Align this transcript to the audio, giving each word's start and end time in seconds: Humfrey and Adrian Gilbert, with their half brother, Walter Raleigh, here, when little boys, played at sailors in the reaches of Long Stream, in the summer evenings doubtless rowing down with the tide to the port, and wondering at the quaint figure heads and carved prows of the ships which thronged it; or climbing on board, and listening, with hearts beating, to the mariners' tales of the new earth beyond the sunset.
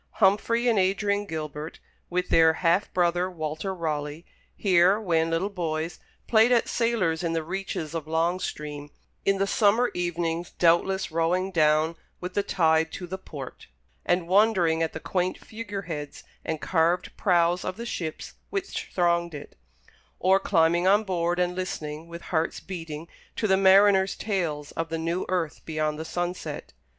Humfrey 0.13 0.67
and 0.67 0.79
Adrian 0.79 1.27
Gilbert, 1.27 1.77
with 2.09 2.29
their 2.29 2.53
half 2.65 2.91
brother, 2.91 3.29
Walter 3.29 3.71
Raleigh, 3.71 4.25
here, 4.57 4.99
when 4.99 5.29
little 5.29 5.47
boys, 5.51 5.99
played 6.25 6.51
at 6.51 6.67
sailors 6.67 7.21
in 7.21 7.33
the 7.33 7.43
reaches 7.43 7.93
of 7.93 8.07
Long 8.07 8.39
Stream, 8.39 8.89
in 9.25 9.37
the 9.37 9.45
summer 9.45 9.91
evenings 9.93 10.53
doubtless 10.57 11.11
rowing 11.11 11.51
down 11.51 11.95
with 12.19 12.33
the 12.33 12.41
tide 12.41 12.91
to 12.93 13.05
the 13.05 13.19
port, 13.19 13.67
and 14.03 14.27
wondering 14.27 14.81
at 14.81 14.93
the 14.93 14.99
quaint 14.99 15.37
figure 15.37 15.83
heads 15.83 16.23
and 16.43 16.59
carved 16.59 17.15
prows 17.15 17.63
of 17.63 17.77
the 17.77 17.85
ships 17.85 18.33
which 18.49 18.89
thronged 18.91 19.35
it; 19.35 19.55
or 20.19 20.39
climbing 20.39 20.87
on 20.87 21.03
board, 21.03 21.37
and 21.37 21.53
listening, 21.55 22.07
with 22.07 22.23
hearts 22.33 22.59
beating, 22.59 23.07
to 23.35 23.45
the 23.45 23.55
mariners' 23.55 24.15
tales 24.15 24.71
of 24.71 24.89
the 24.89 24.97
new 24.97 25.27
earth 25.29 25.61
beyond 25.63 25.99
the 25.99 26.05
sunset. 26.05 26.73